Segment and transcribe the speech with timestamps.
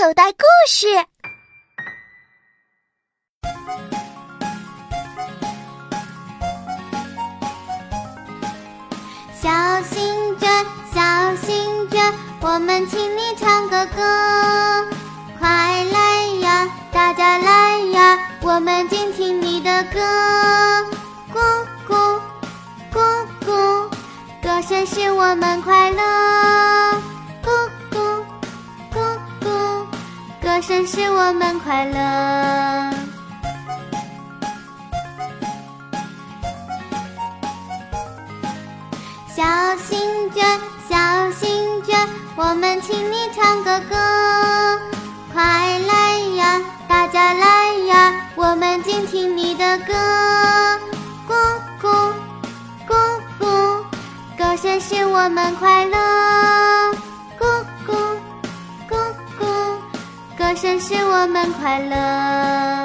[0.00, 0.86] 口袋故事。
[9.34, 9.50] 小
[9.82, 10.48] 心卷，
[10.94, 14.86] 小心卷，我们请你唱个歌。
[15.36, 19.98] 快来呀，大家来呀，我们静听你的歌。
[21.34, 22.20] 咕咕
[22.92, 23.90] 咕咕，
[24.40, 26.67] 歌声使我们快乐。
[30.58, 32.90] 歌声使我们快乐。
[39.36, 39.44] 小
[39.76, 40.44] 心卷，
[40.90, 41.96] 小心卷，
[42.34, 43.94] 我们请你唱个歌。
[45.32, 49.94] 快来呀，大家来呀，我们静听你的歌。
[51.28, 51.34] 咕
[51.80, 52.12] 咕
[52.84, 52.96] 咕
[53.38, 53.84] 咕，
[54.36, 56.47] 歌声使我们快乐。
[60.58, 62.77] 歌声使我们快乐。